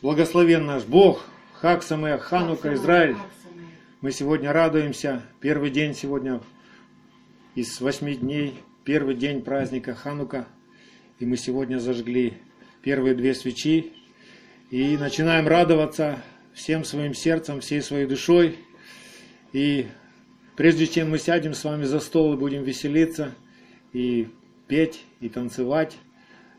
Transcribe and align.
Благословен 0.00 0.64
наш 0.64 0.84
Бог, 0.84 1.24
Хак 1.54 1.82
Самеах, 1.82 2.22
Ханука, 2.22 2.72
Израиль. 2.74 3.16
Мы 4.00 4.12
сегодня 4.12 4.52
радуемся. 4.52 5.24
Первый 5.40 5.70
день 5.70 5.92
сегодня 5.92 6.40
из 7.56 7.80
восьми 7.80 8.14
дней, 8.14 8.54
первый 8.84 9.16
день 9.16 9.42
праздника 9.42 9.96
Ханука. 9.96 10.46
И 11.18 11.26
мы 11.26 11.36
сегодня 11.36 11.78
зажгли 11.78 12.34
первые 12.80 13.16
две 13.16 13.34
свечи. 13.34 13.92
И 14.70 14.96
начинаем 14.96 15.48
радоваться 15.48 16.22
всем 16.54 16.84
своим 16.84 17.12
сердцем, 17.12 17.60
всей 17.60 17.82
своей 17.82 18.06
душой. 18.06 18.56
И 19.52 19.88
прежде 20.54 20.86
чем 20.86 21.10
мы 21.10 21.18
сядем 21.18 21.54
с 21.54 21.64
вами 21.64 21.82
за 21.82 21.98
стол 21.98 22.34
и 22.34 22.36
будем 22.36 22.62
веселиться, 22.62 23.34
и 23.92 24.28
петь, 24.68 25.02
и 25.18 25.28
танцевать, 25.28 25.96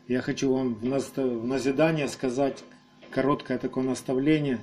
я 0.08 0.20
хочу 0.20 0.52
вам 0.52 0.74
в 0.74 1.46
назидание 1.46 2.06
сказать 2.06 2.62
короткое 3.10 3.58
такое 3.58 3.84
наставление, 3.84 4.60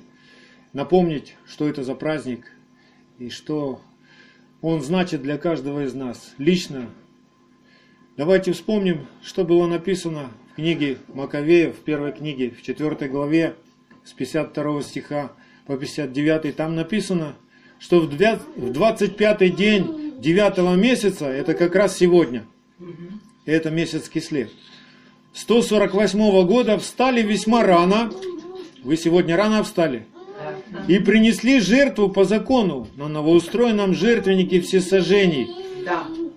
напомнить, 0.72 1.36
что 1.46 1.68
это 1.68 1.82
за 1.84 1.94
праздник 1.94 2.52
и 3.18 3.30
что 3.30 3.80
он 4.60 4.82
значит 4.82 5.22
для 5.22 5.38
каждого 5.38 5.84
из 5.84 5.94
нас 5.94 6.34
лично. 6.38 6.88
Давайте 8.16 8.52
вспомним, 8.52 9.06
что 9.22 9.44
было 9.44 9.66
написано 9.66 10.30
в 10.52 10.56
книге 10.56 10.98
Маковея, 11.14 11.70
в 11.70 11.76
первой 11.76 12.12
книге, 12.12 12.50
в 12.50 12.62
4 12.62 13.08
главе, 13.08 13.54
с 14.04 14.12
52 14.12 14.82
стиха 14.82 15.32
по 15.66 15.76
59. 15.76 16.56
Там 16.56 16.74
написано, 16.74 17.36
что 17.78 18.00
в 18.00 18.08
25 18.08 19.54
день 19.54 20.14
9 20.18 20.76
месяца, 20.76 21.26
это 21.26 21.54
как 21.54 21.76
раз 21.76 21.96
сегодня, 21.96 22.44
это 23.44 23.70
месяц 23.70 24.08
Кислев, 24.08 24.50
148 25.34 26.46
года 26.46 26.78
встали 26.78 27.22
весьма 27.22 27.62
рано, 27.62 28.10
вы 28.82 28.96
сегодня 28.96 29.36
рано 29.36 29.62
встали? 29.62 30.06
И 30.86 30.98
принесли 30.98 31.60
жертву 31.60 32.08
по 32.08 32.24
закону 32.24 32.88
на 32.96 33.08
новоустроенном 33.08 33.94
жертвеннике 33.94 34.60
всесожжений. 34.60 35.48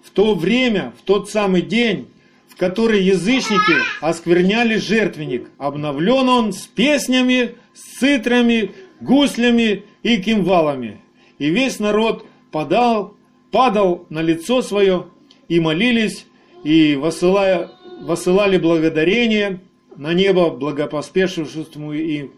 В 0.03 0.09
то 0.11 0.35
время, 0.35 0.93
в 0.99 1.03
тот 1.03 1.29
самый 1.29 1.61
день, 1.61 2.07
в 2.47 2.55
который 2.55 3.03
язычники 3.03 3.75
оскверняли 4.01 4.77
жертвенник. 4.77 5.49
Обновлен 5.57 6.29
он 6.29 6.53
с 6.53 6.67
песнями, 6.67 7.55
с 7.73 7.99
цитрами, 7.99 8.71
гуслями 8.99 9.83
и 10.03 10.17
кимвалами. 10.17 10.99
И 11.39 11.49
весь 11.49 11.79
народ 11.79 12.25
подал, 12.51 13.15
падал 13.51 14.05
на 14.09 14.21
лицо 14.21 14.61
свое 14.61 15.07
и 15.47 15.59
молились, 15.59 16.25
и 16.63 16.95
высылая, 16.95 17.71
высылали 18.01 18.57
благодарение 18.57 19.59
на 20.01 20.15
небо 20.15 20.49
благопоспешившему 20.49 21.93
им. 21.93 22.31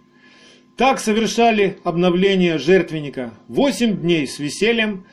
Так 0.75 1.00
совершали 1.00 1.78
обновление 1.86 2.58
жертвенника 2.58 3.33
восемь 3.47 3.95
дней 3.95 4.28
с 4.28 4.38
весельем, 4.38 5.06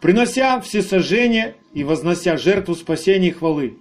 принося 0.00 0.58
все 0.62 0.80
сожжения 0.80 1.54
и 1.74 1.84
вознося 1.84 2.38
жертву 2.38 2.76
спасения 2.76 3.28
и 3.28 3.32
хвалы. 3.32 3.76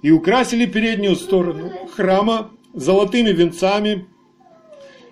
И 0.00 0.10
украсили 0.10 0.64
переднюю 0.64 1.16
сторону 1.16 1.70
храма 1.94 2.50
золотыми 2.72 3.32
венцами 3.32 4.06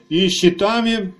и 0.08 0.26
щитами, 0.30 1.12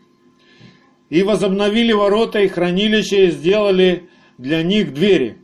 и 1.11 1.23
возобновили 1.23 1.93
ворота 1.93 2.41
и 2.41 2.49
хранилища, 2.49 3.17
и 3.17 3.31
сделали 3.31 4.09
для 4.39 4.63
них 4.63 4.95
двери. 4.95 5.37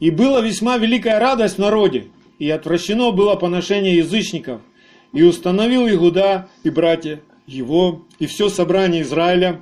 И 0.00 0.10
была 0.10 0.40
весьма 0.40 0.76
великая 0.76 1.20
радость 1.20 1.54
в 1.54 1.60
народе, 1.60 2.06
и 2.40 2.50
отвращено 2.50 3.12
было 3.12 3.36
поношение 3.36 3.98
язычников– 3.98 4.60
и 5.14 5.22
установил 5.22 5.88
Игуда 5.88 6.48
и 6.64 6.70
братья 6.70 7.20
его 7.46 8.02
и 8.18 8.26
все 8.26 8.48
собрание 8.48 9.02
Израиля, 9.02 9.60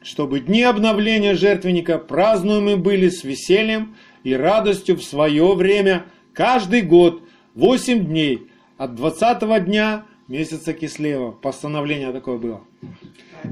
чтобы 0.00 0.40
дни 0.40 0.62
обновления 0.62 1.34
жертвенника 1.34 1.98
празднуемы 1.98 2.76
были 2.76 3.08
с 3.08 3.24
весельем 3.24 3.96
и 4.22 4.34
радостью 4.34 4.96
в 4.96 5.02
свое 5.02 5.54
время 5.54 6.06
каждый 6.32 6.82
год, 6.82 7.22
восемь 7.54 8.06
дней, 8.06 8.46
от 8.76 8.94
двадцатого 8.94 9.58
дня 9.58 10.04
месяца 10.28 10.72
Кислева. 10.72 11.32
Постановление 11.32 12.12
такое 12.12 12.38
было. 12.38 12.60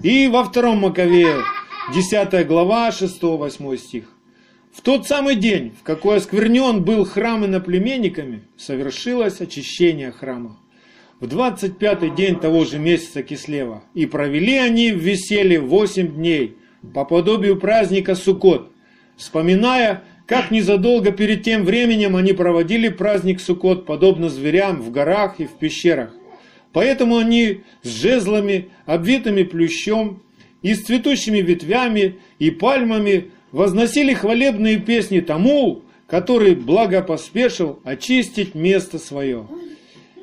И 0.02 0.28
во 0.28 0.44
втором 0.44 0.78
Маковее, 0.78 1.38
10 1.92 2.46
глава, 2.46 2.90
6-8 2.90 3.76
стих. 3.78 4.04
В 4.72 4.82
тот 4.82 5.06
самый 5.08 5.34
день, 5.36 5.74
в 5.80 5.82
какой 5.82 6.18
осквернен 6.18 6.84
был 6.84 7.04
храм 7.04 7.44
иноплеменниками, 7.44 8.44
совершилось 8.56 9.40
очищение 9.40 10.12
храма 10.12 10.58
в 11.20 11.24
25-й 11.24 12.14
день 12.14 12.38
того 12.38 12.64
же 12.64 12.78
месяца 12.78 13.22
Кислева. 13.22 13.82
И 13.94 14.06
провели 14.06 14.56
они 14.56 14.92
в 14.92 14.98
веселье 14.98 15.60
восемь 15.60 16.14
дней, 16.14 16.56
по 16.94 17.04
подобию 17.04 17.58
праздника 17.58 18.14
Суккот, 18.14 18.70
вспоминая, 19.16 20.04
как 20.26 20.50
незадолго 20.50 21.10
перед 21.10 21.42
тем 21.42 21.64
временем 21.64 22.16
они 22.16 22.32
проводили 22.32 22.88
праздник 22.88 23.40
Суккот, 23.40 23.86
подобно 23.86 24.28
зверям 24.28 24.82
в 24.82 24.90
горах 24.90 25.40
и 25.40 25.46
в 25.46 25.52
пещерах. 25.52 26.14
Поэтому 26.72 27.16
они 27.16 27.62
с 27.82 27.88
жезлами, 27.88 28.68
обвитыми 28.84 29.42
плющом, 29.42 30.22
и 30.62 30.74
с 30.74 30.82
цветущими 30.82 31.38
ветвями 31.38 32.16
и 32.38 32.50
пальмами 32.50 33.30
возносили 33.52 34.14
хвалебные 34.14 34.78
песни 34.78 35.20
тому, 35.20 35.82
который 36.06 36.54
благопоспешил 36.54 37.80
очистить 37.84 38.54
место 38.54 38.98
свое 38.98 39.46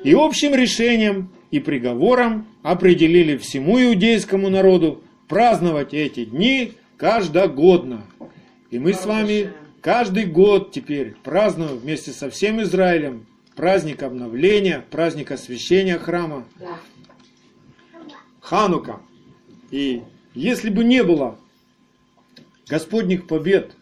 и 0.04 0.12
общим 0.12 0.54
решением 0.54 1.30
и 1.50 1.58
приговором 1.58 2.46
определили 2.62 3.36
всему 3.36 3.82
иудейскому 3.82 4.50
народу 4.50 5.02
праздновать 5.28 5.94
эти 5.94 6.26
дни 6.26 6.74
каждогодно. 6.98 8.04
И 8.70 8.78
мы 8.78 8.92
с 8.92 9.06
вами 9.06 9.52
каждый 9.80 10.26
год 10.26 10.72
теперь 10.72 11.14
празднуем 11.24 11.78
вместе 11.78 12.12
со 12.12 12.30
всем 12.30 12.62
Израилем 12.62 13.26
праздник 13.56 14.02
обновления, 14.02 14.84
праздник 14.90 15.30
освящения 15.30 15.98
храма, 15.98 16.44
Ханука. 18.40 19.00
И 19.70 20.02
если 20.34 20.68
бы 20.68 20.84
не 20.84 21.02
было 21.02 21.38
Господних 22.68 23.26
побед, 23.26 23.74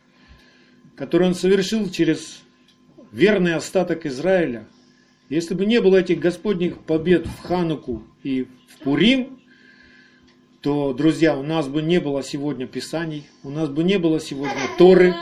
которые 0.95 1.31
Он 1.31 1.35
совершил 1.35 1.91
через 1.91 2.43
верный 3.11 3.55
остаток 3.55 4.07
Израиля, 4.07 4.67
если 5.33 5.55
бы 5.55 5.65
не 5.65 5.81
было 5.81 5.97
этих 5.97 6.19
Господних 6.19 6.81
побед 6.81 7.27
в 7.27 7.41
Хануку 7.41 8.03
и 8.23 8.47
в 8.69 8.85
Пурим, 8.85 9.41
то, 10.61 10.93
друзья, 10.93 11.35
у 11.39 11.43
нас 11.43 11.69
бы 11.69 11.81
не 11.81 12.01
было 12.01 12.23
сегодня 12.23 12.67
Писаний, 12.67 13.25
у 13.43 13.49
нас 13.49 13.71
бы 13.71 13.83
не 13.83 13.99
было 13.99 14.21
сегодня 14.21 14.61
Торы, 14.77 15.15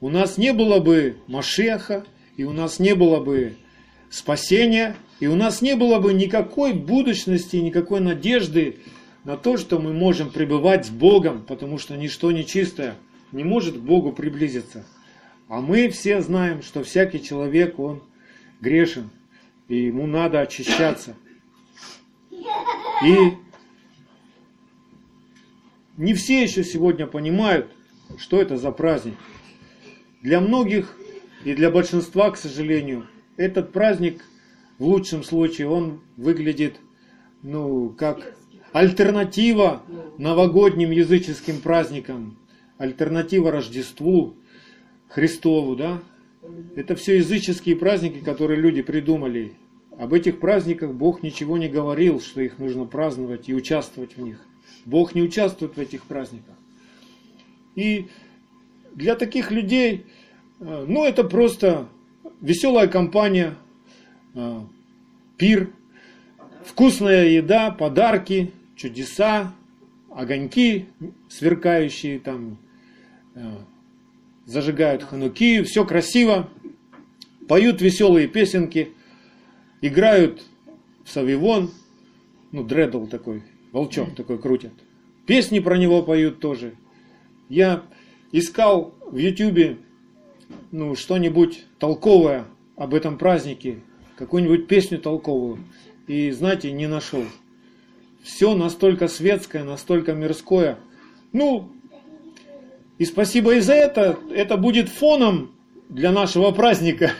у 0.00 0.08
нас 0.08 0.36
не 0.36 0.52
было 0.52 0.80
бы 0.80 1.18
Машеха, 1.28 2.04
и 2.36 2.42
у 2.42 2.52
нас 2.52 2.80
не 2.80 2.96
было 2.96 3.20
бы 3.20 3.54
спасения, 4.10 4.96
и 5.20 5.28
у 5.28 5.36
нас 5.36 5.62
не 5.62 5.76
было 5.76 6.00
бы 6.00 6.12
никакой 6.12 6.72
будущности, 6.72 7.54
никакой 7.54 8.00
надежды 8.00 8.78
на 9.22 9.36
то, 9.36 9.58
что 9.58 9.78
мы 9.78 9.92
можем 9.92 10.30
пребывать 10.30 10.86
с 10.86 10.90
Богом, 10.90 11.44
потому 11.46 11.78
что 11.78 11.96
ничто 11.96 12.32
нечистое 12.32 12.96
не 13.30 13.44
может 13.44 13.76
к 13.76 13.80
Богу 13.80 14.10
приблизиться. 14.10 14.84
А 15.46 15.60
мы 15.60 15.88
все 15.88 16.20
знаем, 16.20 16.62
что 16.62 16.82
всякий 16.82 17.22
человек, 17.22 17.78
он 17.78 18.02
грешен 18.60 19.08
и 19.68 19.76
ему 19.76 20.06
надо 20.06 20.40
очищаться. 20.40 21.16
И 22.30 23.32
не 25.96 26.14
все 26.14 26.42
еще 26.42 26.64
сегодня 26.64 27.06
понимают, 27.06 27.70
что 28.18 28.40
это 28.40 28.56
за 28.56 28.70
праздник. 28.70 29.16
Для 30.22 30.40
многих 30.40 30.96
и 31.44 31.54
для 31.54 31.70
большинства, 31.70 32.30
к 32.30 32.36
сожалению, 32.36 33.06
этот 33.36 33.72
праздник 33.72 34.22
в 34.78 34.84
лучшем 34.84 35.22
случае 35.22 35.68
он 35.68 36.00
выглядит 36.16 36.76
ну, 37.42 37.90
как 37.90 38.36
альтернатива 38.72 39.82
новогодним 40.18 40.90
языческим 40.90 41.60
праздникам, 41.60 42.38
альтернатива 42.78 43.50
Рождеству 43.50 44.36
Христову, 45.08 45.76
да, 45.76 46.02
это 46.74 46.94
все 46.96 47.16
языческие 47.16 47.76
праздники, 47.76 48.18
которые 48.18 48.60
люди 48.60 48.82
придумали. 48.82 49.52
Об 49.98 50.12
этих 50.12 50.40
праздниках 50.40 50.92
Бог 50.92 51.22
ничего 51.22 51.56
не 51.56 51.68
говорил, 51.68 52.20
что 52.20 52.40
их 52.40 52.58
нужно 52.58 52.84
праздновать 52.84 53.48
и 53.48 53.54
участвовать 53.54 54.16
в 54.16 54.20
них. 54.20 54.38
Бог 54.84 55.14
не 55.14 55.22
участвует 55.22 55.76
в 55.76 55.80
этих 55.80 56.04
праздниках. 56.04 56.54
И 57.74 58.08
для 58.94 59.14
таких 59.14 59.50
людей, 59.50 60.06
э, 60.60 60.84
ну 60.86 61.04
это 61.04 61.24
просто 61.24 61.88
веселая 62.40 62.88
компания, 62.88 63.54
э, 64.34 64.60
пир, 65.36 65.70
вкусная 66.64 67.28
еда, 67.28 67.70
подарки, 67.70 68.52
чудеса, 68.74 69.54
огоньки 70.10 70.86
сверкающие 71.28 72.18
там, 72.18 72.58
э, 73.34 73.56
зажигают 74.46 75.02
хануки, 75.02 75.62
все 75.62 75.84
красиво, 75.84 76.48
поют 77.48 77.82
веселые 77.82 78.28
песенки, 78.28 78.92
играют 79.82 80.42
в 81.04 81.10
савивон, 81.10 81.70
ну, 82.52 82.64
дредл 82.64 83.06
такой, 83.06 83.42
волчок 83.72 84.14
такой 84.14 84.38
крутят. 84.38 84.72
Песни 85.26 85.58
про 85.58 85.76
него 85.76 86.02
поют 86.02 86.40
тоже. 86.40 86.74
Я 87.48 87.82
искал 88.32 88.94
в 89.04 89.16
Ютубе 89.16 89.78
ну, 90.70 90.94
что-нибудь 90.94 91.64
толковое 91.78 92.44
об 92.76 92.94
этом 92.94 93.18
празднике, 93.18 93.80
какую-нибудь 94.16 94.68
песню 94.68 94.98
толковую. 94.98 95.58
И, 96.06 96.30
знаете, 96.30 96.70
не 96.70 96.86
нашел. 96.86 97.24
Все 98.22 98.54
настолько 98.54 99.08
светское, 99.08 99.64
настолько 99.64 100.12
мирское. 100.12 100.78
Ну, 101.32 101.72
и 102.98 103.04
спасибо 103.04 103.54
и 103.54 103.60
за 103.60 103.74
это. 103.74 104.18
Это 104.34 104.56
будет 104.56 104.88
фоном 104.88 105.52
для 105.88 106.12
нашего 106.12 106.50
праздника. 106.50 107.12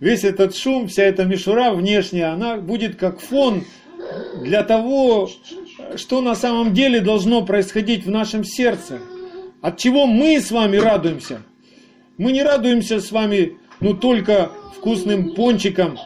Весь 0.00 0.24
этот 0.24 0.56
шум, 0.56 0.88
вся 0.88 1.04
эта 1.04 1.24
мишура 1.24 1.72
внешняя, 1.72 2.32
она 2.32 2.56
будет 2.56 2.96
как 2.96 3.20
фон 3.20 3.64
для 4.42 4.62
того, 4.62 5.30
что 5.96 6.20
на 6.20 6.34
самом 6.34 6.74
деле 6.74 7.00
должно 7.00 7.44
происходить 7.44 8.04
в 8.04 8.10
нашем 8.10 8.42
сердце. 8.44 9.00
От 9.60 9.78
чего 9.78 10.06
мы 10.06 10.40
с 10.40 10.50
вами 10.50 10.76
радуемся. 10.76 11.42
Мы 12.18 12.32
не 12.32 12.42
радуемся 12.42 13.00
с 13.00 13.12
вами 13.12 13.58
ну 13.80 13.94
только 13.94 14.50
вкусным 14.76 15.34
пончиком, 15.34 15.98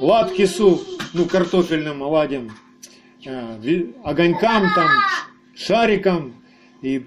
латкису, 0.00 0.80
ну 1.12 1.24
картофельным 1.24 2.02
оладьям, 2.02 2.52
э, 3.24 3.84
огонькам 4.04 4.62
там, 4.74 4.88
шарикам 5.56 6.34
и 6.82 7.04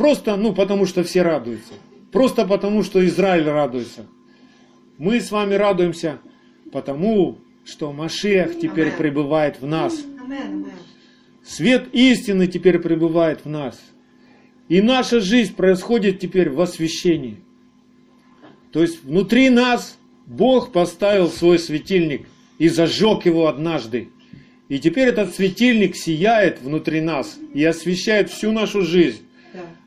просто, 0.00 0.34
ну 0.36 0.54
потому 0.54 0.86
что 0.86 1.04
все 1.04 1.20
радуются. 1.20 1.74
Просто 2.10 2.46
потому, 2.46 2.82
что 2.82 3.06
Израиль 3.06 3.46
радуется. 3.46 4.06
Мы 4.96 5.20
с 5.20 5.30
вами 5.30 5.52
радуемся 5.52 6.20
потому, 6.72 7.36
что 7.66 7.92
Машех 7.92 8.58
теперь 8.58 8.92
пребывает 8.92 9.60
в 9.60 9.66
нас. 9.66 10.02
Свет 11.44 11.88
истины 11.92 12.46
теперь 12.46 12.78
пребывает 12.78 13.44
в 13.44 13.50
нас. 13.50 13.78
И 14.70 14.80
наша 14.80 15.20
жизнь 15.20 15.54
происходит 15.54 16.18
теперь 16.18 16.48
в 16.48 16.62
освящении. 16.62 17.36
То 18.72 18.80
есть 18.80 19.04
внутри 19.04 19.50
нас 19.50 19.98
Бог 20.24 20.72
поставил 20.72 21.28
свой 21.28 21.58
светильник 21.58 22.26
и 22.58 22.68
зажег 22.68 23.26
его 23.26 23.48
однажды. 23.48 24.08
И 24.70 24.78
теперь 24.78 25.08
этот 25.08 25.34
светильник 25.34 25.94
сияет 25.94 26.62
внутри 26.62 27.02
нас 27.02 27.38
и 27.52 27.62
освещает 27.62 28.30
всю 28.30 28.50
нашу 28.50 28.80
жизнь, 28.80 29.24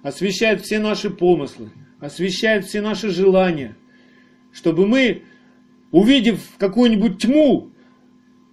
освещает 0.01 0.61
все 0.61 0.79
наши 0.79 1.09
помыслы, 1.09 1.71
освещает 1.99 2.65
все 2.65 2.81
наши 2.81 3.09
желания, 3.09 3.75
чтобы 4.51 4.87
мы, 4.87 5.23
увидев 5.91 6.41
какую-нибудь 6.57 7.21
тьму, 7.21 7.71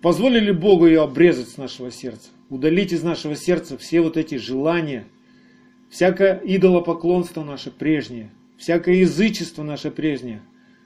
позволили 0.02 0.50
Богу 0.50 0.86
ее 0.86 1.02
обрезать 1.02 1.48
с 1.48 1.56
нашего 1.56 1.90
сердца, 1.90 2.30
удалить 2.48 2.92
из 2.92 3.02
нашего 3.02 3.36
сердца 3.36 3.76
все 3.76 4.00
вот 4.00 4.16
эти 4.16 4.36
желания, 4.36 5.06
всякое 5.90 6.40
идолопоклонство 6.44 7.44
наше 7.44 7.70
прежнее, 7.70 8.30
всякое 8.56 8.96
язычество 8.96 9.62
наше 9.62 9.90
прежнее, 9.90 10.42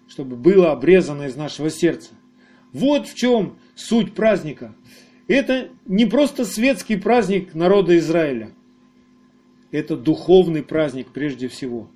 чтобы 0.09 0.37
было 0.37 0.73
обрезано 0.73 1.25
из 1.25 1.37
нашего 1.37 1.71
сердца. 1.71 2.11
Вот 2.73 3.07
в 3.07 3.15
чем 3.15 3.57
суть 3.75 4.15
праздника. 4.15 4.75
Это 5.29 5.69
не 5.87 6.07
просто 6.07 6.45
светский 6.45 6.97
праздник 6.97 7.55
народа 7.55 7.97
Израиля. 7.99 8.51
Это 9.75 9.97
духовный 9.97 10.63
праздник 10.63 11.09
прежде 11.13 11.49
всего. 11.49 11.91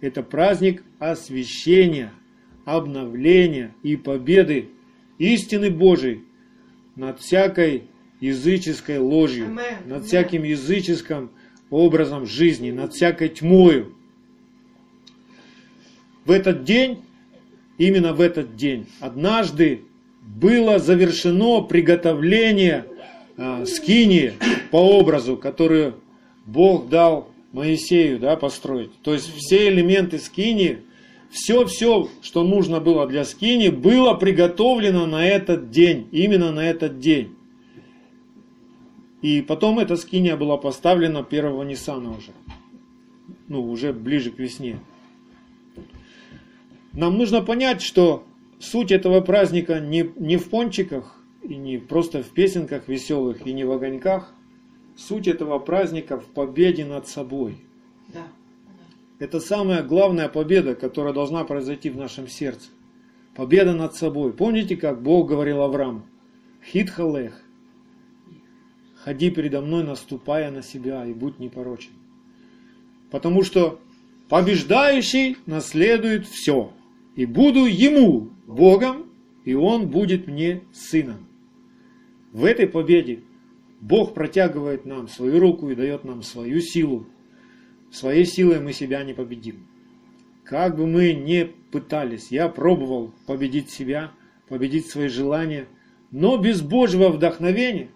Это 0.00 0.24
праздник 0.24 0.82
освящения, 0.98 2.12
обновления 2.64 3.72
и 3.84 3.94
победы 3.94 4.70
истины 5.16 5.70
Божией 5.70 6.24
над 6.96 7.20
всякой 7.20 7.84
языческой 8.18 8.98
ложью, 8.98 9.46
Amen. 9.46 9.86
над 9.88 10.06
всяким 10.06 10.42
языческим 10.42 11.30
образом 11.70 12.26
жизни, 12.26 12.72
над 12.72 12.92
всякой 12.92 13.28
тьмою. 13.28 13.94
В 16.24 16.32
этот 16.32 16.64
день, 16.64 17.04
именно 17.78 18.14
в 18.14 18.20
этот 18.20 18.56
день, 18.56 18.88
однажды 18.98 19.82
было 20.22 20.80
завершено 20.80 21.60
приготовление 21.60 22.84
э, 23.36 23.64
скинии 23.64 24.32
по 24.72 24.78
образу, 24.78 25.36
который 25.36 25.92
Бог 26.46 26.88
дал 26.88 27.28
Моисею 27.52 28.18
да, 28.18 28.36
построить. 28.36 28.92
То 29.02 29.12
есть 29.12 29.30
все 29.34 29.68
элементы 29.68 30.18
скини, 30.18 30.78
все-все, 31.30 32.08
что 32.22 32.44
нужно 32.44 32.80
было 32.80 33.06
для 33.06 33.24
скини, 33.24 33.68
было 33.68 34.14
приготовлено 34.14 35.06
на 35.06 35.26
этот 35.26 35.70
день, 35.70 36.08
именно 36.12 36.52
на 36.52 36.68
этот 36.68 37.00
день. 37.00 37.34
И 39.22 39.42
потом 39.42 39.78
эта 39.80 39.96
скиния 39.96 40.36
была 40.36 40.56
поставлена 40.56 41.22
первого 41.22 41.62
Ниссана 41.64 42.10
уже. 42.10 42.32
Ну, 43.48 43.64
уже 43.70 43.92
ближе 43.92 44.30
к 44.30 44.38
весне. 44.38 44.78
Нам 46.92 47.18
нужно 47.18 47.42
понять, 47.42 47.82
что 47.82 48.24
суть 48.58 48.92
этого 48.92 49.20
праздника 49.20 49.80
не, 49.80 50.10
не 50.16 50.36
в 50.36 50.48
пончиках, 50.48 51.20
и 51.42 51.56
не 51.56 51.78
просто 51.78 52.22
в 52.22 52.28
песенках 52.28 52.88
веселых, 52.88 53.46
и 53.46 53.52
не 53.52 53.64
в 53.64 53.72
огоньках, 53.72 54.32
Суть 54.96 55.28
этого 55.28 55.58
праздника 55.58 56.18
в 56.18 56.24
победе 56.26 56.84
над 56.84 57.06
собой. 57.06 57.58
Да. 58.12 58.26
Это 59.18 59.40
самая 59.40 59.82
главная 59.82 60.28
победа, 60.28 60.74
которая 60.74 61.12
должна 61.12 61.44
произойти 61.44 61.90
в 61.90 61.96
нашем 61.96 62.28
сердце. 62.28 62.68
Победа 63.34 63.74
над 63.74 63.94
собой. 63.94 64.32
Помните, 64.32 64.76
как 64.76 65.02
Бог 65.02 65.28
говорил 65.28 65.60
Аврааму? 65.60 66.06
Хитхалех. 66.64 67.42
Ходи 69.04 69.30
передо 69.30 69.60
мной, 69.60 69.84
наступая 69.84 70.50
на 70.50 70.62
себя, 70.62 71.06
и 71.06 71.12
будь 71.12 71.38
непорочен. 71.38 71.92
Потому 73.10 73.42
что 73.42 73.78
побеждающий 74.28 75.36
наследует 75.46 76.26
все. 76.26 76.72
И 77.14 77.24
буду 77.24 77.66
ему 77.66 78.30
Богом, 78.46 79.06
и 79.44 79.54
он 79.54 79.88
будет 79.88 80.26
мне 80.26 80.62
сыном. 80.72 81.26
В 82.32 82.44
этой 82.44 82.66
победе 82.66 83.20
Бог 83.80 84.14
протягивает 84.14 84.86
нам 84.86 85.08
свою 85.08 85.38
руку 85.38 85.70
и 85.70 85.74
дает 85.74 86.04
нам 86.04 86.22
свою 86.22 86.60
силу. 86.60 87.06
Своей 87.90 88.24
силой 88.24 88.60
мы 88.60 88.72
себя 88.72 89.04
не 89.04 89.14
победим. 89.14 89.66
Как 90.44 90.76
бы 90.76 90.86
мы 90.86 91.12
ни 91.12 91.52
пытались, 91.70 92.30
я 92.30 92.48
пробовал 92.48 93.12
победить 93.26 93.70
себя, 93.70 94.12
победить 94.48 94.86
свои 94.86 95.08
желания, 95.08 95.66
но 96.10 96.36
без 96.36 96.62
Божьего 96.62 97.08
вдохновения, 97.08 97.90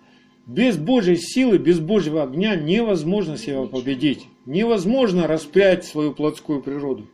без 0.46 0.76
Божьей 0.76 1.16
силы, 1.16 1.58
без 1.58 1.78
Божьего 1.78 2.25
огня 2.25 2.56
невозможно 2.56 3.37
себя 3.37 3.64
победить. 3.66 4.26
Невозможно 4.46 5.28
распять 5.28 5.84
свою 5.84 6.12
плотскую 6.12 6.60
природу. 6.60 7.06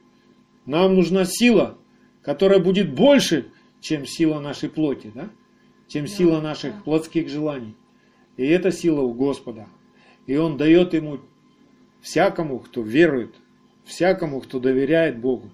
Нам 0.64 0.94
нужна 0.94 1.24
сила, 1.26 1.76
которая 2.22 2.58
будет 2.58 2.94
больше, 2.94 3.46
чем 3.80 4.06
сила 4.06 4.40
нашей 4.40 4.70
плоти, 4.70 5.12
да? 5.14 5.28
чем 5.86 6.06
сила 6.06 6.40
наших 6.40 6.82
плотских 6.82 7.28
желаний. 7.28 7.74
И 8.36 8.46
это 8.46 8.72
сила 8.72 9.00
у 9.00 9.12
Господа. 9.14 9.66
И 10.26 10.36
Он 10.36 10.56
дает 10.56 10.94
ему 10.94 11.20
всякому, 12.00 12.58
кто 12.58 12.82
верует, 12.82 13.34
всякому, 13.84 14.40
кто 14.40 14.60
доверяет 14.60 15.18
Богу. 15.18 15.50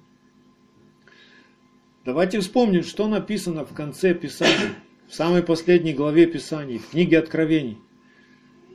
Давайте 2.05 2.41
вспомним, 2.41 2.83
что 2.83 3.07
написано 3.07 3.65
в 3.65 3.73
конце 3.75 4.13
Писания, 4.13 4.75
в 5.09 5.15
самой 5.15 5.43
последней 5.43 5.93
главе 5.93 6.27
Писаний, 6.27 6.79
в 6.79 6.91
книге 6.91 7.19
Откровений. 7.19 7.79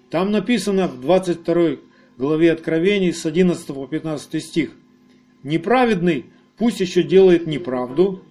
Там 0.09 0.31
написано 0.31 0.87
в 0.87 1.01
22 1.01 1.77
главе 2.17 2.53
Откровений 2.53 3.11
с 3.11 3.25
11 3.25 3.67
по 3.67 3.85
15 3.85 4.43
стих. 4.43 4.71
«Неправедный 5.43 6.25
пусть 6.57 6.79
еще 6.79 7.03
делает 7.03 7.47
неправду, 7.47 8.23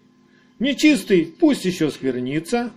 нечистый 0.58 1.34
пусть 1.38 1.64
еще 1.64 1.90
сквернится, 1.90 2.72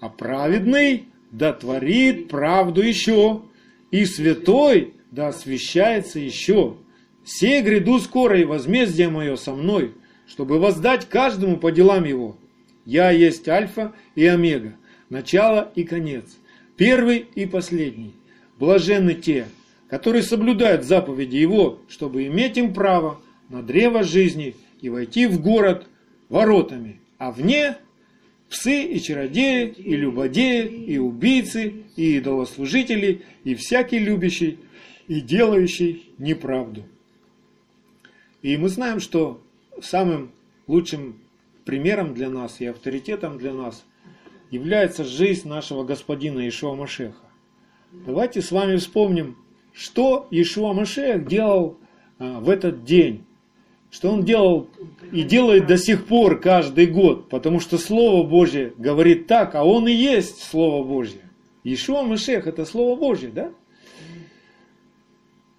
а 0.00 0.08
праведный 0.08 1.06
да 1.34 1.52
творит 1.52 2.28
правду 2.28 2.80
еще, 2.80 3.42
и 3.90 4.04
святой 4.04 4.94
да 5.10 5.28
освящается 5.28 6.20
еще. 6.20 6.76
Все 7.24 7.60
гряду 7.60 7.98
скоро, 7.98 8.40
и 8.40 8.44
возмездие 8.44 9.08
мое 9.08 9.34
со 9.34 9.52
мной, 9.52 9.94
чтобы 10.28 10.60
воздать 10.60 11.08
каждому 11.08 11.56
по 11.56 11.72
делам 11.72 12.04
его. 12.04 12.36
Я 12.86 13.10
есть 13.10 13.48
Альфа 13.48 13.92
и 14.14 14.24
Омега, 14.26 14.74
начало 15.10 15.72
и 15.74 15.82
конец, 15.82 16.24
первый 16.76 17.26
и 17.34 17.46
последний. 17.46 18.14
Блаженны 18.60 19.14
те, 19.14 19.46
которые 19.88 20.22
соблюдают 20.22 20.84
заповеди 20.84 21.36
Его, 21.36 21.80
чтобы 21.88 22.26
иметь 22.26 22.56
им 22.56 22.72
право 22.72 23.20
на 23.48 23.62
древо 23.62 24.04
жизни 24.04 24.54
и 24.80 24.88
войти 24.88 25.26
в 25.26 25.40
город 25.40 25.88
воротами, 26.28 27.00
а 27.18 27.32
вне 27.32 27.76
псы 28.54 28.84
и 28.84 29.00
чародеи, 29.00 29.66
и 29.66 29.96
любодеи, 29.96 30.66
и 30.86 30.96
убийцы, 30.96 31.84
и 31.96 32.18
идолослужители, 32.18 33.22
и 33.42 33.56
всякий 33.56 33.98
любящий 33.98 34.60
и 35.08 35.20
делающий 35.20 36.12
неправду. 36.18 36.84
И 38.42 38.56
мы 38.56 38.68
знаем, 38.68 39.00
что 39.00 39.42
самым 39.82 40.30
лучшим 40.68 41.18
примером 41.64 42.14
для 42.14 42.30
нас 42.30 42.60
и 42.60 42.66
авторитетом 42.66 43.38
для 43.38 43.52
нас 43.52 43.84
является 44.52 45.02
жизнь 45.02 45.48
нашего 45.48 45.82
господина 45.82 46.48
Ишуа 46.48 46.76
Машеха. 46.76 47.16
Давайте 48.06 48.40
с 48.40 48.52
вами 48.52 48.76
вспомним, 48.76 49.36
что 49.72 50.28
Ишуа 50.30 50.74
Машех 50.74 51.26
делал 51.26 51.80
а, 52.20 52.38
в 52.38 52.48
этот 52.48 52.84
день. 52.84 53.24
Что 53.94 54.10
он 54.10 54.24
делал 54.24 54.68
и 55.12 55.22
делает 55.22 55.68
до 55.68 55.76
сих 55.76 56.06
пор 56.06 56.40
каждый 56.40 56.88
год. 56.88 57.28
Потому 57.28 57.60
что 57.60 57.78
Слово 57.78 58.26
Божье 58.26 58.72
говорит 58.76 59.28
так, 59.28 59.54
а 59.54 59.62
он 59.62 59.86
и 59.86 59.92
есть 59.92 60.42
Слово 60.42 60.84
Божье. 60.84 61.20
Ишуа 61.62 62.02
Машех 62.02 62.48
это 62.48 62.64
Слово 62.64 62.98
Божье, 62.98 63.30
да? 63.30 63.52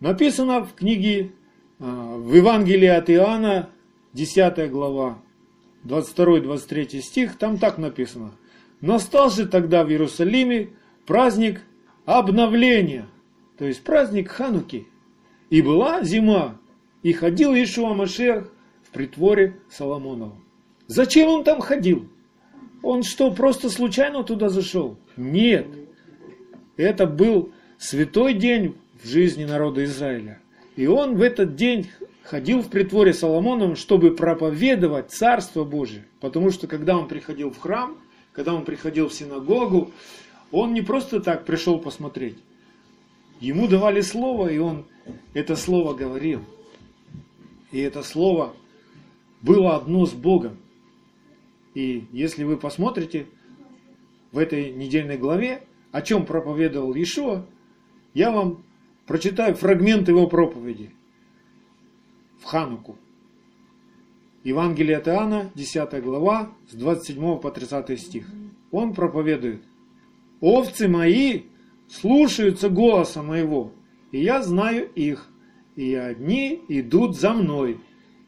Написано 0.02 0.66
в 0.66 0.74
книге, 0.74 1.32
а, 1.80 2.18
в 2.18 2.36
Евангелии 2.36 2.90
от 2.90 3.10
Иоанна, 3.10 3.70
10 4.12 4.70
глава, 4.70 5.18
22-23 5.86 7.00
стих, 7.00 7.38
там 7.38 7.58
так 7.58 7.78
написано. 7.78 8.34
Настал 8.82 9.30
же 9.30 9.48
тогда 9.48 9.86
в 9.86 9.90
Иерусалиме 9.90 10.72
праздник 11.06 11.62
обновления, 12.04 13.06
то 13.58 13.64
есть 13.64 13.82
праздник 13.82 14.30
Хануки. 14.30 14.90
И 15.50 15.62
была 15.62 16.04
зима, 16.04 16.60
и 17.06 17.14
ходил 17.14 17.54
Ишуа 17.54 17.94
Машех 17.94 18.52
в 18.82 18.90
притворе 18.90 19.60
Соломонова. 19.70 20.36
Зачем 20.88 21.30
он 21.30 21.44
там 21.44 21.62
ходил? 21.62 22.10
Он 22.82 23.04
что, 23.04 23.30
просто 23.30 23.70
случайно 23.70 24.24
туда 24.24 24.50
зашел? 24.50 24.98
Нет. 25.16 25.68
Это 26.78 27.06
был 27.06 27.52
святой 27.78 28.34
день 28.34 28.76
в 29.04 29.08
жизни 29.08 29.46
народа 29.46 29.84
Израиля. 29.84 30.40
И 30.76 30.88
он 30.88 31.16
в 31.16 31.22
этот 31.22 31.56
день 31.56 31.92
ходил 32.24 32.64
в 32.64 32.70
притворе 32.70 33.14
Соломоном, 33.14 33.76
чтобы 33.76 34.16
проповедовать 34.16 35.12
Царство 35.12 35.64
Божие. 35.64 36.06
Потому 36.20 36.50
что 36.50 36.66
когда 36.66 36.98
он 36.98 37.08
приходил 37.08 37.52
в 37.52 37.60
храм, 37.60 38.00
когда 38.32 38.56
он 38.56 38.66
приходил 38.66 39.10
в 39.10 39.14
синагогу, 39.14 39.92
он 40.52 40.74
не 40.74 40.82
просто 40.82 41.20
так 41.20 41.46
пришел 41.46 41.78
посмотреть. 41.78 42.40
Ему 43.40 43.68
давали 43.68 44.02
слово, 44.02 44.48
и 44.48 44.58
он 44.58 44.88
это 45.36 45.56
слово 45.56 45.94
говорил. 45.94 46.42
И 47.76 47.80
это 47.80 48.04
слово 48.04 48.54
было 49.42 49.76
одно 49.76 50.06
с 50.06 50.14
Богом. 50.14 50.60
И 51.74 52.08
если 52.14 52.46
вы 52.46 52.56
посмотрите 52.56 53.28
в 54.32 54.38
этой 54.38 54.72
недельной 54.72 55.18
главе, 55.18 55.62
о 55.92 56.02
чем 56.02 56.26
проповедовал 56.26 56.94
Иешуа, 56.96 57.46
я 58.14 58.32
вам 58.32 58.64
прочитаю 59.06 59.56
фрагмент 59.56 60.08
его 60.08 60.26
проповеди 60.28 60.92
в 62.40 62.46
Хануку. 62.46 62.98
Евангелие 64.46 64.96
от 64.96 65.10
Иоанна, 65.10 65.52
10 65.56 66.02
глава, 66.02 66.54
с 66.70 66.76
27 66.76 67.40
по 67.40 67.52
30 67.52 68.00
стих. 68.00 68.26
Он 68.72 68.94
проповедует. 68.94 69.62
«Овцы 70.40 70.88
мои 70.88 71.42
слушаются 71.90 72.70
голоса 72.70 73.22
моего, 73.22 73.74
и 74.14 74.22
я 74.22 74.42
знаю 74.42 74.90
их, 74.94 75.30
и 75.76 75.94
одни 75.94 76.62
идут 76.68 77.18
за 77.18 77.34
мной, 77.34 77.80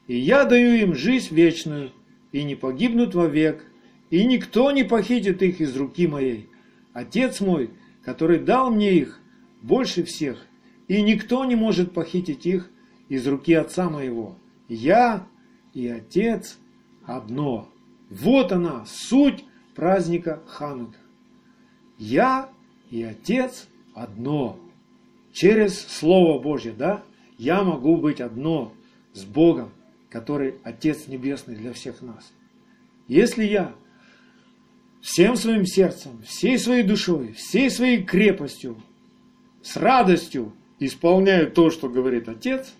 и 0.08 0.18
я 0.18 0.46
даю 0.46 0.74
им 0.75 0.96
жизнь 0.96 1.34
вечную, 1.34 1.92
и 2.32 2.44
не 2.44 2.56
погибнут 2.56 3.16
вовек, 3.16 3.66
и 4.10 4.25
никто 4.25 4.72
не 4.72 4.84
похитит 4.84 5.42
их 5.42 5.62
из 5.62 5.75
руки 5.75 6.08
моей. 6.08 6.50
Отец 6.94 7.42
мой, 7.42 7.70
который 8.04 8.39
дал 8.39 8.70
мне 8.70 8.94
их, 8.94 9.20
больше 9.62 10.04
всех, 10.04 10.46
и 10.88 11.01
никто 11.01 11.46
не 11.46 11.56
может 11.56 11.94
похитить 11.94 12.46
их 12.46 12.70
из 13.10 13.27
руки 13.27 13.54
Отца 13.54 13.89
моего. 13.89 14.36
Я 14.68 15.27
и 15.74 15.88
Отец 15.88 16.58
одно. 17.06 17.70
Вот 18.10 18.51
она, 18.51 18.86
суть 18.86 19.44
праздника 19.75 20.42
Ханука. 20.48 20.98
Я 21.98 22.50
и 22.89 23.04
Отец 23.04 23.68
одно. 23.94 24.60
Через 25.34 25.80
Слово 25.80 26.42
Божье, 26.42 26.72
да, 26.72 27.04
я 27.38 27.63
могу 27.63 27.98
быть 27.98 28.22
одно 28.22 28.74
с 29.13 29.24
Богом, 29.24 29.72
который 30.10 30.56
Отец 30.63 31.08
Небесный 31.08 31.56
для 31.56 31.74
всех 31.74 32.01
нас. 32.01 32.32
Если 33.08 33.44
я 33.46 33.74
всем 35.01 35.36
своим 35.36 35.65
сердцем, 35.65 36.22
всей 36.25 36.58
своей 36.58 36.84
душой, 36.84 37.34
всей 37.34 37.70
своей 37.70 38.03
крепостью, 38.03 38.82
с 39.62 39.77
радостью 39.77 40.53
исполняю 40.79 41.51
то, 41.51 41.70
что 41.70 41.89
говорит 41.89 42.27
Отец, 42.29 42.74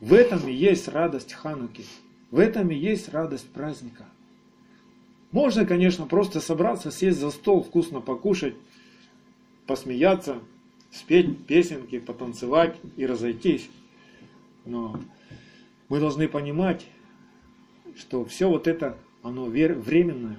в 0.00 0.12
этом 0.12 0.46
и 0.48 0.52
есть 0.52 0.88
радость 0.88 1.32
Хануки. 1.32 1.84
В 2.30 2.38
этом 2.38 2.70
и 2.70 2.74
есть 2.74 3.08
радость 3.10 3.48
праздника. 3.48 4.06
Можно, 5.30 5.66
конечно, 5.66 6.06
просто 6.06 6.40
собраться, 6.40 6.90
сесть 6.90 7.18
за 7.18 7.30
стол, 7.30 7.62
вкусно 7.62 8.00
покушать, 8.00 8.54
посмеяться, 9.66 10.38
спеть 10.92 11.46
песенки, 11.46 11.98
потанцевать 11.98 12.76
и 12.96 13.06
разойтись. 13.06 13.68
Но 14.64 15.00
мы 15.88 16.00
должны 16.00 16.28
понимать, 16.28 16.86
что 17.96 18.24
все 18.24 18.48
вот 18.48 18.66
это, 18.66 18.96
оно 19.22 19.44
временное, 19.44 20.38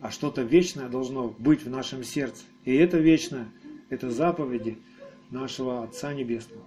а 0.00 0.10
что-то 0.10 0.42
вечное 0.42 0.88
должно 0.88 1.28
быть 1.38 1.64
в 1.64 1.70
нашем 1.70 2.04
сердце. 2.04 2.44
И 2.64 2.74
это 2.74 2.98
вечное, 2.98 3.48
это 3.90 4.10
заповеди 4.10 4.78
нашего 5.30 5.84
Отца 5.84 6.14
Небесного. 6.14 6.64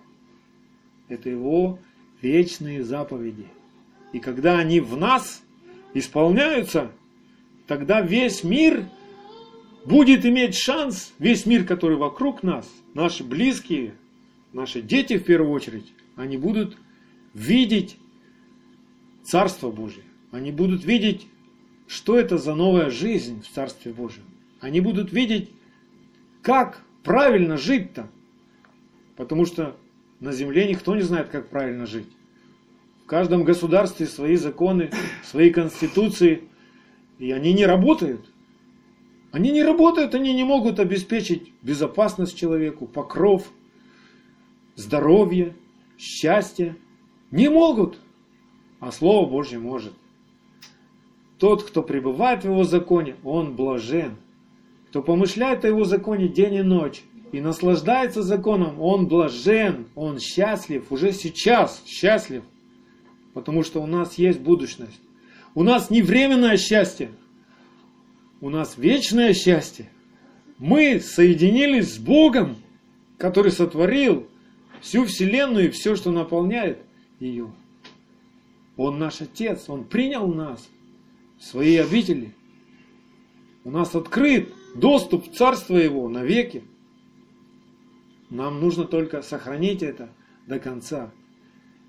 Это 1.09 1.29
Его 1.29 1.79
вечные 2.21 2.83
заповеди– 2.83 3.47
и 4.13 4.19
когда 4.19 4.59
они 4.59 4.79
в 4.79 4.95
нас 4.95 5.41
исполняются, 5.93 6.91
тогда 7.67 7.99
весь 7.99 8.43
мир 8.43 8.85
будет 9.85 10.25
иметь 10.25 10.55
шанс, 10.55 11.13
весь 11.19 11.45
мир, 11.45 11.65
который 11.65 11.97
вокруг 11.97 12.43
нас, 12.43 12.71
наши 12.93 13.23
близкие, 13.23 13.95
наши 14.53 14.81
дети 14.81 15.17
в 15.17 15.25
первую 15.25 15.51
очередь, 15.51 15.91
они 16.15 16.37
будут 16.37 16.77
видеть 17.33 17.97
Царство 19.23 19.71
Божие. 19.71 20.03
Они 20.31 20.51
будут 20.51 20.83
видеть, 20.83 21.27
что 21.87 22.17
это 22.17 22.37
за 22.37 22.55
новая 22.55 22.89
жизнь 22.89 23.41
в 23.41 23.49
Царстве 23.49 23.93
Божьем. 23.93 24.23
Они 24.59 24.81
будут 24.81 25.11
видеть, 25.11 25.49
как 26.41 26.81
правильно 27.03 27.57
жить-то. 27.57 28.09
Потому 29.15 29.45
что 29.45 29.75
на 30.19 30.31
земле 30.31 30.67
никто 30.67 30.95
не 30.95 31.01
знает, 31.01 31.29
как 31.29 31.49
правильно 31.49 31.85
жить. 31.85 32.07
В 33.03 33.05
каждом 33.05 33.43
государстве 33.43 34.05
свои 34.05 34.35
законы, 34.35 34.89
свои 35.23 35.51
конституции, 35.51 36.43
и 37.19 37.31
они 37.31 37.53
не 37.53 37.65
работают. 37.65 38.25
Они 39.31 39.51
не 39.51 39.63
работают, 39.63 40.15
они 40.15 40.33
не 40.33 40.43
могут 40.43 40.79
обеспечить 40.79 41.51
безопасность 41.61 42.37
человеку, 42.37 42.85
покров, 42.85 43.51
здоровье, 44.75 45.55
счастье. 45.97 46.75
Не 47.31 47.49
могут, 47.49 47.97
а 48.79 48.91
Слово 48.91 49.29
Божье 49.29 49.59
может. 49.59 49.93
Тот, 51.39 51.63
кто 51.63 51.81
пребывает 51.81 52.43
в 52.43 52.45
Его 52.45 52.63
законе, 52.63 53.15
он 53.23 53.55
блажен. 53.55 54.17
Кто 54.89 55.01
помышляет 55.01 55.65
о 55.65 55.67
Его 55.67 55.83
законе 55.83 56.27
день 56.27 56.55
и 56.55 56.61
ночь 56.61 57.03
и 57.31 57.41
наслаждается 57.41 58.21
законом, 58.21 58.79
он 58.79 59.07
блажен, 59.07 59.87
он 59.95 60.19
счастлив, 60.19 60.91
уже 60.91 61.11
сейчас 61.11 61.83
счастлив 61.85 62.43
потому 63.33 63.63
что 63.63 63.81
у 63.81 63.87
нас 63.87 64.17
есть 64.17 64.39
будущность. 64.39 64.99
У 65.55 65.63
нас 65.63 65.89
не 65.89 66.01
временное 66.01 66.57
счастье, 66.57 67.11
у 68.41 68.49
нас 68.49 68.77
вечное 68.77 69.33
счастье. 69.33 69.89
Мы 70.57 70.99
соединились 70.99 71.95
с 71.95 71.97
Богом, 71.97 72.57
который 73.17 73.51
сотворил 73.51 74.27
всю 74.83 75.05
Вселенную 75.05 75.67
и 75.67 75.71
все, 75.71 75.95
что 75.95 76.11
наполняет 76.11 76.79
ее. 77.19 77.51
Он 78.75 78.99
наш 78.99 79.21
Отец, 79.21 79.69
Он 79.69 79.85
принял 79.85 80.27
нас 80.27 80.67
в 81.39 81.43
свои 81.45 81.77
обители. 81.77 82.35
У 83.63 83.71
нас 83.71 83.95
открыт 83.95 84.53
доступ 84.75 85.25
в 85.25 85.33
Царство 85.33 85.77
Его 85.77 86.09
навеки. 86.09 86.63
Нам 88.29 88.59
нужно 88.59 88.83
только 88.83 89.21
сохранить 89.21 89.81
это 89.83 90.09
до 90.47 90.59
конца. 90.59 91.11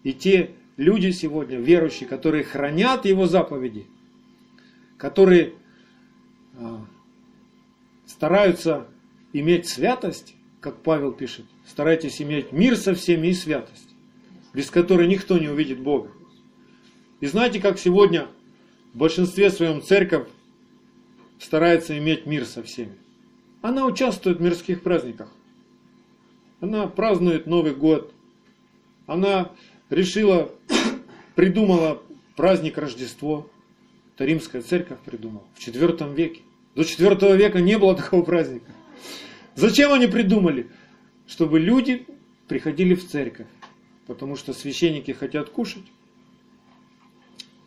И 0.04 0.12
те 0.12 0.54
люди 0.76 1.10
сегодня, 1.10 1.58
верующие, 1.58 2.08
которые 2.08 2.44
хранят 2.44 3.06
Его 3.06 3.26
заповеди, 3.26 3.86
которые 4.98 5.54
а, 6.56 6.86
стараются 8.06 8.86
иметь 9.32 9.66
святость, 9.66 10.36
как 10.64 10.80
Павел 10.80 11.12
пишет, 11.12 11.44
старайтесь 11.66 12.22
иметь 12.22 12.50
мир 12.50 12.74
со 12.76 12.94
всеми 12.94 13.26
и 13.26 13.34
святость, 13.34 13.90
без 14.54 14.70
которой 14.70 15.06
никто 15.06 15.36
не 15.36 15.50
увидит 15.50 15.78
Бога. 15.78 16.10
И 17.20 17.26
знаете, 17.26 17.60
как 17.60 17.78
сегодня 17.78 18.28
в 18.94 18.96
большинстве 18.96 19.50
своем 19.50 19.82
церковь 19.82 20.26
старается 21.38 21.98
иметь 21.98 22.24
мир 22.24 22.46
со 22.46 22.62
всеми? 22.62 22.94
Она 23.60 23.84
участвует 23.84 24.38
в 24.38 24.40
мирских 24.40 24.82
праздниках. 24.82 25.28
Она 26.60 26.86
празднует 26.86 27.44
Новый 27.44 27.74
год. 27.74 28.14
Она 29.06 29.52
решила, 29.90 30.50
придумала 31.34 32.02
праздник 32.36 32.78
Рождество. 32.78 33.50
Это 34.14 34.24
римская 34.24 34.62
церковь 34.62 35.00
придумала 35.04 35.44
в 35.54 35.58
IV 35.58 36.14
веке. 36.14 36.40
До 36.74 36.80
IV 36.80 37.36
века 37.36 37.60
не 37.60 37.76
было 37.76 37.94
такого 37.94 38.22
праздника. 38.22 38.72
Зачем 39.56 39.92
они 39.92 40.06
придумали? 40.06 40.68
Чтобы 41.26 41.58
люди 41.58 42.06
приходили 42.48 42.94
в 42.94 43.08
церковь. 43.08 43.46
Потому 44.06 44.36
что 44.36 44.52
священники 44.52 45.12
хотят 45.12 45.50
кушать. 45.50 45.84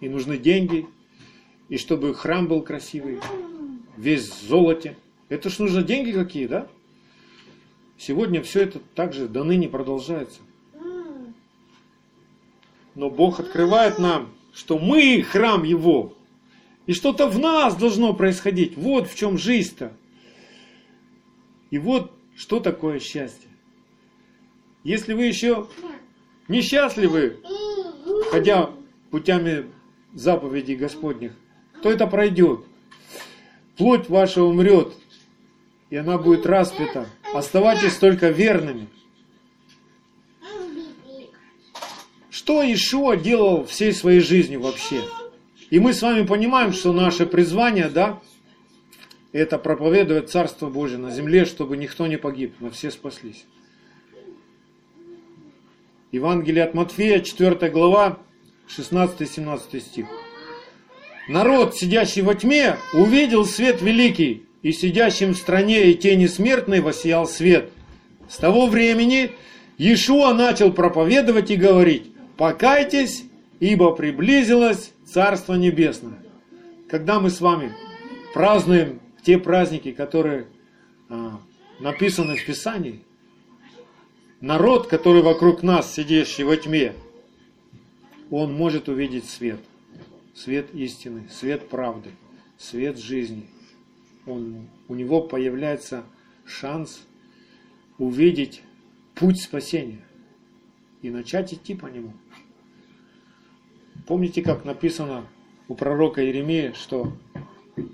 И 0.01 0.09
нужны 0.09 0.37
деньги. 0.37 0.85
И 1.69 1.77
чтобы 1.77 2.13
храм 2.13 2.47
был 2.47 2.61
красивый. 2.61 3.19
Весь 3.95 4.29
в 4.29 4.47
золоте. 4.47 4.97
Это 5.29 5.49
ж 5.49 5.59
нужно 5.59 5.81
деньги 5.81 6.11
какие, 6.11 6.47
да? 6.47 6.67
Сегодня 7.97 8.43
все 8.43 8.61
это 8.61 8.79
также 8.79 9.27
до 9.27 9.43
ныне 9.43 9.67
продолжается. 9.67 10.39
Но 12.95 13.09
Бог 13.09 13.39
открывает 13.39 13.99
нам, 13.99 14.33
что 14.53 14.77
мы 14.77 15.21
храм 15.21 15.63
Его. 15.63 16.13
И 16.85 16.93
что-то 16.93 17.27
в 17.27 17.37
нас 17.37 17.75
должно 17.75 18.13
происходить. 18.13 18.77
Вот 18.77 19.07
в 19.07 19.15
чем 19.15 19.37
жизнь-то. 19.37 19.93
И 21.69 21.77
вот 21.77 22.11
что 22.35 22.59
такое 22.59 22.99
счастье. 22.99 23.49
Если 24.83 25.13
вы 25.13 25.25
еще 25.25 25.67
несчастливы, 26.47 27.37
ходя 28.31 28.69
путями 29.11 29.65
заповедей 30.13 30.75
Господних, 30.75 31.33
то 31.81 31.91
это 31.91 32.07
пройдет. 32.07 32.61
Плоть 33.75 34.09
ваша 34.09 34.43
умрет, 34.43 34.93
и 35.89 35.95
она 35.97 36.17
будет 36.17 36.45
распята. 36.45 37.07
Оставайтесь 37.33 37.97
только 37.97 38.29
верными. 38.29 38.87
Что 42.29 42.63
Ишуа 42.63 43.17
делал 43.17 43.65
всей 43.65 43.91
своей 43.93 44.21
жизнью 44.21 44.61
вообще? 44.61 45.01
И 45.69 45.79
мы 45.79 45.93
с 45.93 46.01
вами 46.01 46.25
понимаем, 46.25 46.71
что 46.71 46.93
наше 46.93 47.25
призвание, 47.25 47.89
да, 47.89 48.21
это 49.37 49.59
проповедовать 49.59 50.31
Царство 50.31 50.67
Божие 50.67 50.97
на 50.97 51.11
земле, 51.11 51.45
чтобы 51.45 51.77
никто 51.77 52.07
не 52.07 52.17
погиб, 52.17 52.55
но 52.59 52.71
все 52.71 52.89
спаслись. 52.89 53.45
Евангелие 56.11 56.63
от 56.63 56.73
Матфея, 56.73 57.19
4 57.19 57.69
глава, 57.69 58.17
16-17 58.67 59.79
стих. 59.79 60.07
Народ, 61.29 61.75
сидящий 61.75 62.23
во 62.23 62.33
тьме, 62.33 62.77
увидел 62.93 63.45
свет 63.45 63.81
великий, 63.81 64.47
и 64.63 64.71
сидящим 64.71 65.33
в 65.33 65.37
стране 65.37 65.91
и 65.91 65.93
тени 65.93 66.25
смертной 66.25 66.79
воссиял 66.79 67.27
свет. 67.27 67.69
С 68.27 68.37
того 68.37 68.65
времени 68.65 69.31
Иешуа 69.77 70.33
начал 70.33 70.71
проповедовать 70.71 71.51
и 71.51 71.55
говорить, 71.55 72.11
покайтесь, 72.37 73.23
ибо 73.59 73.91
приблизилось 73.91 74.91
Царство 75.05 75.53
Небесное. 75.53 76.17
Когда 76.89 77.19
мы 77.19 77.29
с 77.29 77.39
вами 77.39 77.73
празднуем 78.33 78.99
те 79.27 79.37
праздники, 79.37 79.91
которые 79.91 80.47
а, 81.09 81.41
написаны 81.81 82.37
в 82.37 82.45
Писании, 82.45 83.01
народ, 84.39 84.87
который 84.87 85.21
вокруг 85.21 85.63
нас, 85.63 85.93
сидящий 85.93 86.45
во 86.45 86.55
тьме, 86.55 86.95
он 88.31 88.53
может 88.53 88.87
увидеть 88.87 89.25
свет. 89.25 89.59
Свет 90.33 90.73
истины, 90.73 91.27
свет 91.29 91.67
правды, 91.67 92.11
свет 92.57 92.97
жизни. 92.97 93.49
Он, 94.25 94.69
у 94.87 94.95
него 94.95 95.19
появляется 95.19 96.05
шанс 96.45 97.01
увидеть 97.97 98.61
путь 99.13 99.41
спасения 99.41 100.05
и 101.01 101.09
начать 101.09 101.53
идти 101.53 101.75
по 101.75 101.87
нему. 101.87 102.13
Помните, 104.07 104.41
как 104.41 104.63
написано 104.63 105.27
у 105.67 105.75
пророка 105.75 106.23
Иеремии, 106.23 106.71
что 106.71 107.11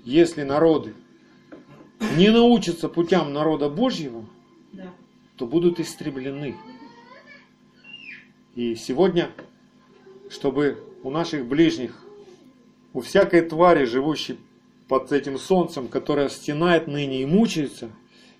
если 0.04 0.44
народы 0.44 0.94
не 2.16 2.30
научатся 2.30 2.88
путям 2.88 3.32
народа 3.32 3.68
Божьего, 3.68 4.24
то 5.36 5.46
будут 5.46 5.80
истреблены. 5.80 6.56
И 8.54 8.76
сегодня, 8.76 9.30
чтобы 10.30 10.78
у 11.02 11.10
наших 11.10 11.46
ближних, 11.46 12.04
у 12.92 13.00
всякой 13.00 13.42
твари, 13.42 13.84
живущей 13.84 14.38
под 14.88 15.10
этим 15.12 15.38
солнцем, 15.38 15.88
которая 15.88 16.28
стенает 16.28 16.86
ныне 16.86 17.22
и 17.22 17.26
мучается, 17.26 17.90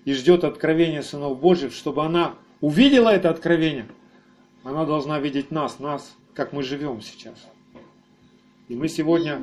и 0.05 0.13
ждет 0.13 0.43
откровения 0.43 1.01
сынов 1.01 1.39
Божьих, 1.39 1.73
чтобы 1.73 2.05
она 2.05 2.35
увидела 2.61 3.09
это 3.09 3.29
откровение, 3.29 3.87
она 4.63 4.85
должна 4.85 5.19
видеть 5.19 5.51
нас, 5.51 5.79
нас, 5.79 6.15
как 6.33 6.53
мы 6.53 6.63
живем 6.63 7.01
сейчас. 7.01 7.35
И 8.67 8.75
мы 8.75 8.87
сегодня 8.87 9.41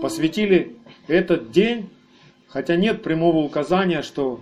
посвятили 0.00 0.76
этот 1.08 1.50
день, 1.50 1.90
хотя 2.48 2.76
нет 2.76 3.02
прямого 3.02 3.38
указания, 3.38 4.02
что 4.02 4.40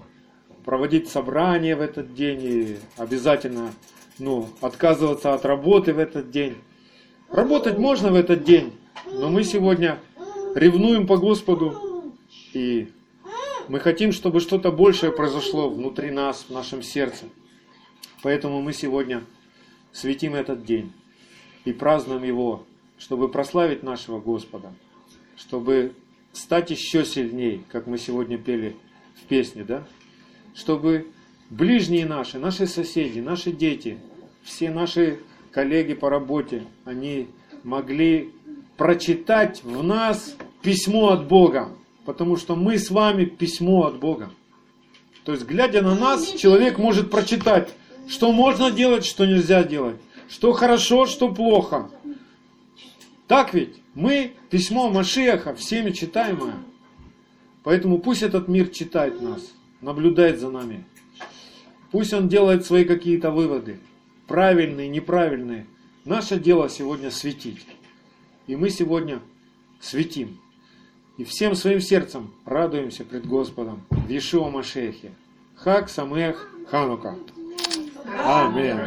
проводить 0.64 1.08
собрание 1.08 1.76
в 1.76 1.80
этот 1.80 2.14
день 2.14 2.40
и 2.42 2.76
обязательно 2.96 3.72
ну, 4.18 4.48
отказываться 4.60 5.34
от 5.34 5.44
работы 5.44 5.92
в 5.92 5.98
этот 5.98 6.30
день. 6.30 6.56
Работать 7.30 7.78
можно 7.78 8.10
в 8.10 8.14
этот 8.14 8.44
день, 8.44 8.72
но 9.12 9.28
мы 9.28 9.44
сегодня 9.44 9.98
ревнуем 10.54 11.06
по 11.06 11.16
Господу 11.16 12.12
и 12.54 12.92
мы 13.68 13.80
хотим, 13.80 14.12
чтобы 14.12 14.40
что-то 14.40 14.70
большее 14.70 15.10
произошло 15.10 15.68
внутри 15.68 16.10
нас, 16.10 16.46
в 16.48 16.50
нашем 16.50 16.82
сердце. 16.82 17.26
Поэтому 18.22 18.62
мы 18.62 18.72
сегодня 18.72 19.22
светим 19.92 20.34
этот 20.34 20.64
день 20.64 20.92
и 21.64 21.72
празднуем 21.72 22.22
его, 22.22 22.64
чтобы 22.98 23.28
прославить 23.28 23.82
нашего 23.82 24.20
Господа, 24.20 24.72
чтобы 25.36 25.94
стать 26.34 26.70
еще 26.70 27.04
сильнее, 27.04 27.62
как 27.70 27.86
мы 27.86 27.98
сегодня 27.98 28.36
пели 28.38 28.76
в 29.16 29.26
песне, 29.26 29.64
да? 29.64 29.84
чтобы 30.54 31.06
ближние 31.50 32.06
наши, 32.06 32.38
наши 32.38 32.66
соседи, 32.66 33.20
наши 33.20 33.52
дети, 33.52 33.98
все 34.42 34.70
наши 34.70 35.20
коллеги 35.50 35.94
по 35.94 36.10
работе, 36.10 36.64
они 36.84 37.28
могли 37.62 38.32
прочитать 38.76 39.62
в 39.62 39.82
нас 39.82 40.36
письмо 40.62 41.10
от 41.10 41.28
Бога, 41.28 41.70
потому 42.04 42.36
что 42.36 42.56
мы 42.56 42.78
с 42.78 42.90
вами 42.90 43.24
письмо 43.24 43.86
от 43.86 43.98
Бога. 43.98 44.30
То 45.24 45.32
есть, 45.32 45.46
глядя 45.46 45.80
на 45.80 45.94
нас, 45.94 46.32
человек 46.32 46.78
может 46.78 47.10
прочитать, 47.10 47.70
что 48.08 48.32
можно 48.32 48.70
делать, 48.70 49.06
что 49.06 49.24
нельзя 49.24 49.64
делать, 49.64 49.96
что 50.28 50.52
хорошо, 50.52 51.06
что 51.06 51.32
плохо. 51.32 51.90
Так 53.26 53.54
ведь? 53.54 53.76
Мы 53.94 54.34
письмо 54.54 54.88
Машеха 54.88 55.52
всеми 55.56 55.90
читаемое. 55.90 56.54
Поэтому 57.64 57.98
пусть 57.98 58.22
этот 58.22 58.46
мир 58.46 58.68
читает 58.68 59.20
нас 59.20 59.42
наблюдает 59.80 60.38
за 60.38 60.48
нами. 60.48 60.84
Пусть 61.90 62.12
он 62.12 62.28
делает 62.28 62.64
свои 62.64 62.84
какие-то 62.84 63.32
выводы, 63.32 63.80
правильные, 64.28 64.86
неправильные. 64.86 65.66
Наше 66.04 66.38
дело 66.38 66.68
сегодня 66.68 67.10
светить. 67.10 67.66
И 68.46 68.54
мы 68.54 68.70
сегодня 68.70 69.18
светим. 69.80 70.38
И 71.16 71.24
всем 71.24 71.56
своим 71.56 71.80
сердцем 71.80 72.32
радуемся 72.44 73.04
пред 73.04 73.26
Господом 73.26 73.82
в 73.90 74.08
Ешуа 74.08 74.50
Машехе. 74.50 75.10
Хак 75.56 75.90
Самех 75.90 76.48
Ханука. 76.70 77.18
Аминь. 78.24 78.78